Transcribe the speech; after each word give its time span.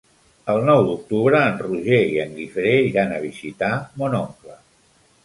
El 0.51 0.61
nou 0.67 0.79
d'octubre 0.85 1.41
en 1.49 1.59
Roger 1.65 1.99
i 2.13 2.17
en 2.23 2.33
Guifré 2.39 2.71
iran 2.87 3.13
a 3.19 3.21
visitar 3.27 3.71
mon 4.03 4.17
oncle. 4.23 4.57